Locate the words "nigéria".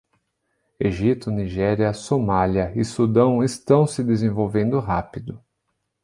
1.29-1.93